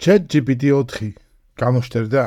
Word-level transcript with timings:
ChatGPT 0.00 0.72
4 0.72 1.12
გამოშტერდა? 1.60 2.22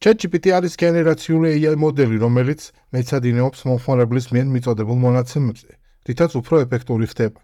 ChatGPT 0.00 0.46
არის 0.56 0.74
გენერაციული 0.80 1.48
AI 1.60 1.76
მოდელი, 1.76 2.16
რომელიც 2.24 2.60
მეცადინეობს 2.96 3.60
მომხმარებლის 3.68 4.26
მიერ 4.32 4.48
მიწოდებულ 4.54 4.98
მონაცემებზე, 5.04 5.70
რითაც 6.08 6.30
უფრო 6.40 6.54
ეფექტური 6.64 7.06
ხდება. 7.12 7.40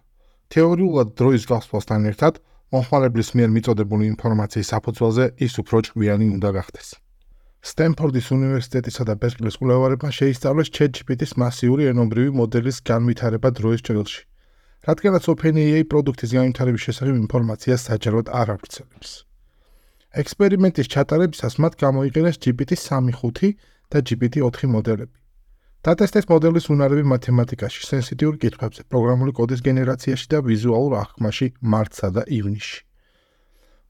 თეორიულად 0.48 1.09
დროის 1.21 1.45
გასვლასთან 1.53 2.01
ერთად, 2.11 2.35
მომხმარებლის 2.72 3.29
მიერ 3.37 3.51
მიწოდებული 3.56 4.04
ინფორმაციის 4.14 4.72
საფუძველზე 4.72 5.25
ის 5.46 5.52
უფრო 5.61 5.77
ჭკვიანი 5.84 6.27
უნდა 6.41 6.50
გახდეს. 6.57 6.89
სტენფორდის 7.61 8.27
უნივერსიტეტისა 8.39 9.02
და 9.05 9.14
ბერკლის 9.21 9.57
კვლევარებმა 9.61 10.11
შეისწავლეს 10.21 10.73
ChatGPT-ის 10.77 11.32
მასიური 11.45 11.93
ენობრივი 11.93 12.30
მოდელის 12.41 12.80
განვითარება 12.89 13.48
დროის 13.52 13.84
ჭრილში. 13.84 14.23
რადგანაც 14.85 15.25
OpenAI 15.32 15.85
პროდუქტის 15.89 16.30
განვითარების 16.37 16.82
შესახებ 16.87 17.14
ინფორმაციას 17.25 17.84
საჯაროდ 17.89 18.27
არ 18.41 18.48
აღწევს. 18.55 19.11
ექსპერიმენტის 20.23 20.91
ჩატარებისას 20.95 21.55
მათ 21.65 21.74
გამოიყენეს 21.84 22.37
GPT-3.5 22.45 23.57
და 23.91 23.98
GPT-4 24.09 24.69
მოდელები. 24.74 25.16
დატესტეს 25.84 26.29
მოდელის 26.33 26.69
უნარები 26.73 27.05
მათემატიკაში, 27.15 27.80
სენსიტიურ 27.88 28.34
კითხვებზე, 28.45 28.83
პროგრამული 28.93 29.33
კოდის 29.37 29.60
გენერაციაში 29.65 30.27
და 30.33 30.38
ვიზუალურ 30.48 30.93
აღქმაში 31.01 31.46
მარტსა 31.60 32.09
და 32.16 32.23
ივნისში. 32.38 32.79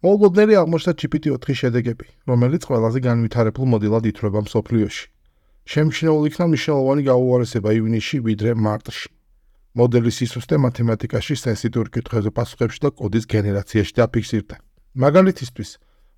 მოლოდნელი 0.05 0.55
აღმოჩნდა 0.63 0.93
GPT-4 1.01 1.55
შედეგები, 1.61 2.07
რომელიც 2.31 2.63
ყველაზე 2.71 2.99
განვითარებულ 3.09 3.67
მოდელად 3.75 4.05
ითვლება 4.11 4.41
მსოფლიოში. 4.47 5.05
შემჩნეულ 5.65 6.23
იქნა 6.29 6.45
მნიშვნელოვანი 6.51 7.03
გაუარესება 7.09 7.71
ივნისში 7.79 8.17
ვიდრე 8.27 8.51
მარტში. 8.59 9.14
მოდელის 9.75 10.19
სისუსტე 10.23 10.57
მათემატიკაში 10.63 11.35
სენსიტიურ 11.35 11.89
კითხვებზე 11.95 12.31
პასუხებში 12.31 12.81
და 12.85 12.91
კოდის 12.95 13.25
გენერაციაში 13.27 13.95
დაფიქსირდა. 13.99 14.57
მაგალითისთვის, 15.03 15.71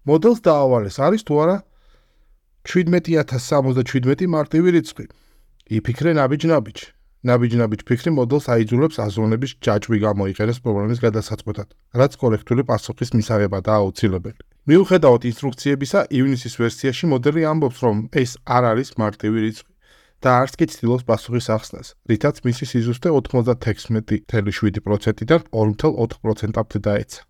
მოდელს 0.04 0.40
დაავალეს 0.44 0.96
არის 1.00 1.22
თუ 1.24 1.34
არა 1.42 1.56
17077 2.68 4.28
მარტივი 4.28 4.70
რიცხვი. 4.76 5.06
იფიქრე 5.72 6.10
ნაბიჯ-ნაბიჯ. 6.20 6.78
ნაბიჯ-ნაბიჯ 7.26 7.80
ფიქრი 7.88 8.10
მოდელს 8.12 8.46
აიძულებს 8.54 8.96
აზროვნების 9.02 9.52
ჯაჭვი 9.64 9.98
გამოიყენოს 10.04 10.58
პრობლემის 10.62 11.00
გადასაწყვეტად, 11.06 11.68
რაც 11.96 12.12
კორექტული 12.22 12.62
პასუხის 12.70 13.10
მისაღებადაა 13.18 13.78
აუცილებელი. 13.82 14.40
მიუხედავად 14.68 15.22
ინსტრუქციებისა, 15.30 16.00
ივნისის 16.12 16.54
ვერსიაში 16.60 17.04
მოდელი 17.10 17.42
ამბობს, 17.50 17.78
რომ 17.82 17.96
ეს 18.22 18.36
არ 18.46 18.62
არის 18.70 18.88
მარტივი 19.00 19.38
რიცხვი. 19.46 19.72
და 20.24 20.30
არც 20.42 20.52
კი 20.58 20.64
ცდილობს 20.72 21.04
პასუხის 21.08 21.46
ახსნას, 21.56 21.88
რითაც 22.10 22.36
მისი 22.46 22.64
სიზუსტე 22.72 23.08
96.7%-დან 23.16 25.40
2.4%-ამდე 25.52 26.78
დაეცა. 26.88 27.20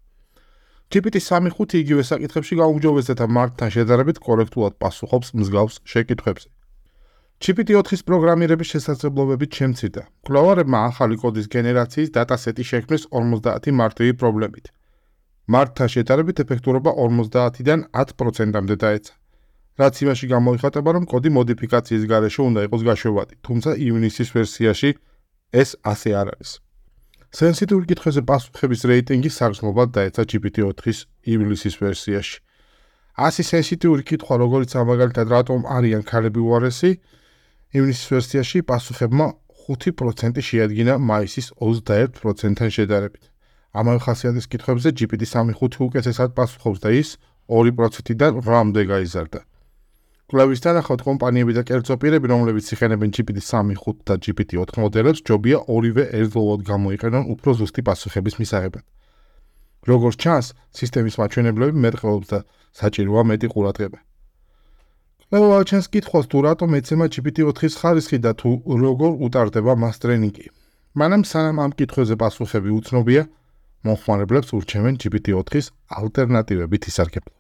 GPT-3.5 0.87 1.83
იგივე 1.83 2.03
საკითხებში 2.07 2.55
გაუმჯობესდა 2.63 3.15
და 3.19 3.27
მარკთან 3.37 3.69
შედარებით 3.75 4.23
კორექტულად 4.23 4.75
პასუხობს 4.79 5.35
მსგავს 5.35 5.83
შეკითხვებზე. 5.83 6.49
GPT-4-ის 7.43 8.07
პროგრამირების 8.07 8.71
შესაძლებლობებით 8.73 9.51
შემცირდა. 9.59 10.03
კვლევარებმა 10.25 10.79
ახალი 10.91 11.17
კოდის 11.21 11.51
გენერაციის 11.53 12.15
დატასეტი 12.15 12.65
შექმნეს 12.71 13.03
50 13.11 13.75
მარტივი 13.81 14.13
პრობლემით. 14.23 14.71
მარკთან 15.53 15.89
შედარებით 15.95 16.41
ეფექტურობა 16.47 16.91
50-დან 16.97 17.81
10%-ამდე 17.93 18.77
დაეცა. 18.87 19.13
რაც 19.77 19.95
იმაში 20.03 20.27
გამოიხატება, 20.33 20.91
რომ 20.97 21.05
კოდი 21.05 21.31
მოდიფიკაციის 21.37 22.05
გარეშე 22.09 22.41
უნდა 22.49 22.61
იყოს 22.67 22.83
გაშვებადი, 22.89 23.35
თუმცა 23.45 23.71
ივნისის 23.77 24.29
ვერსიაში 24.37 24.91
ეს 25.53 25.71
ასე 25.85 26.11
არ 26.21 26.29
არის. 26.33 26.51
სენსიტიურ 27.37 27.83
კითხვებზე 27.91 28.23
პასუხების 28.31 28.81
რეიტინგი 28.91 29.31
საგრძნობლად 29.37 29.89
დაეცა 29.97 30.23
GPT-4-ის 30.31 30.99
ივნისის 31.29 31.75
ვერსიაში. 31.85 32.39
ასი 33.27 33.43
სენსიტიური 33.51 34.03
კითხვა, 34.09 34.35
როგორიც 34.45 34.71
ამაგალითად 34.81 35.27
რატომ 35.37 35.61
არიან 35.77 36.03
ქალები 36.09 36.41
უარესი, 36.41 36.91
ივნისის 37.77 38.09
ვერსიაში 38.17 38.59
პასუხებმა 38.71 39.27
5% 39.69 40.41
შეადგინა 40.49 40.95
მაისის 40.97 41.47
21%-თან 41.61 42.71
შედარებით. 42.77 43.25
ამავე 43.77 44.01
ხასიათის 44.07 44.47
კითხვებზე 44.53 44.89
GPT-3.5 44.99 45.85
უკეთესად 45.85 46.31
პასუხობს 46.39 46.81
და 46.81 46.91
ის 46.97 47.09
2%-დან 47.53 48.33
8-მდე 48.41 48.83
გაიზარდა. 48.93 49.41
კვლევის 50.27 50.63
თანახმად 50.65 51.03
კომპანიები 51.07 51.55
და 51.55 51.63
კერძო 51.63 51.95
პირები, 52.03 52.27
რომლებიც 52.33 52.67
იხენებენ 52.75 53.13
GPT-3.5 53.15 54.01
და 54.11 54.15
GPT-4 54.19 54.81
მოდელებს, 54.83 55.23
ჯობია 55.23 55.61
ორივე 55.71 56.05
ერთდროულად 56.19 56.65
გამოიყენონ 56.67 57.29
უფრო 57.35 57.55
ზუსტი 57.61 57.83
პასუხების 57.87 58.39
მისაღებად. 58.43 58.85
როგორც 59.87 60.17
ჩანს, 60.19 60.47
სისტემის 60.75 61.15
მაჩვენებლები 61.23 61.79
მეტყველობს 61.85 62.29
და 62.33 62.39
საჭიროა 62.75 63.23
მეტი 63.31 63.47
ყურადღება. 63.55 63.99
კვლევა 65.31 65.59
ჩანს 65.71 65.87
კითხავს 65.95 66.27
თუ 66.31 66.39
რატომ 66.47 66.71
ეცემა 66.79 67.07
GPT-4-ის 67.15 67.75
ხარისხი 67.79 68.19
და 68.27 68.33
თუ 68.41 68.51
როგორ 68.67 69.13
უტარდება 69.27 69.73
მას 69.79 69.97
ტრენინგი. 70.03 70.47
მანამ 70.99 71.23
სანამ 71.31 71.57
ამ 71.63 71.73
კითხვებზე 71.79 72.15
პასუხები 72.23 72.71
უცნობია, 72.79 73.23
მომხმარებლებს 73.87 74.51
ურჩევენ 74.59 74.95
GPT-4-ის 75.03 75.67
ალტერნატივებით 76.03 76.83
ისარგებლონ. 76.91 77.36